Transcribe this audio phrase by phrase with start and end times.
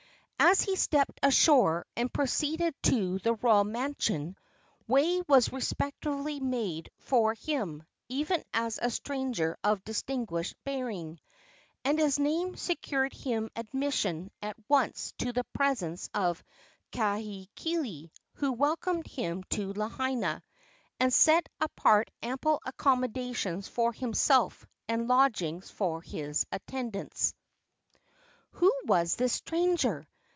[0.43, 4.35] As he stepped ashore and proceeded to the royal mansion,
[4.87, 11.19] way was respectfully made for him, even as a stranger of distinguished bearing,
[11.85, 16.43] and his name secured him admission at once to the presence of
[16.91, 20.41] Kahekili, who welcomed him to Lahaina,
[20.99, 27.35] and set apart ample accommodations for himself and lodgings for his attendants.
[28.53, 30.07] Who was this stranger?